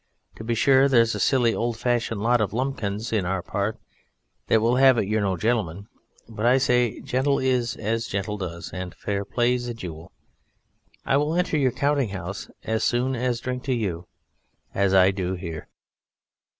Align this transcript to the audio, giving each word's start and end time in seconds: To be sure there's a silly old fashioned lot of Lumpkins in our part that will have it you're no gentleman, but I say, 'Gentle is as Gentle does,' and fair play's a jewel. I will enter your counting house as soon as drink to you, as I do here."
To 0.37 0.43
be 0.43 0.55
sure 0.55 0.87
there's 0.89 1.13
a 1.13 1.19
silly 1.19 1.53
old 1.53 1.77
fashioned 1.77 2.23
lot 2.23 2.41
of 2.41 2.53
Lumpkins 2.53 3.13
in 3.13 3.23
our 3.23 3.43
part 3.43 3.77
that 4.47 4.59
will 4.59 4.77
have 4.77 4.97
it 4.97 5.05
you're 5.07 5.21
no 5.21 5.37
gentleman, 5.37 5.89
but 6.27 6.43
I 6.43 6.57
say, 6.57 7.01
'Gentle 7.01 7.37
is 7.37 7.75
as 7.75 8.07
Gentle 8.07 8.39
does,' 8.39 8.71
and 8.73 8.95
fair 8.95 9.23
play's 9.23 9.67
a 9.67 9.75
jewel. 9.75 10.11
I 11.05 11.17
will 11.17 11.35
enter 11.35 11.55
your 11.55 11.71
counting 11.71 12.09
house 12.09 12.49
as 12.63 12.83
soon 12.83 13.15
as 13.15 13.41
drink 13.41 13.63
to 13.65 13.75
you, 13.75 14.07
as 14.73 14.91
I 14.95 15.11
do 15.11 15.35
here." 15.35 15.67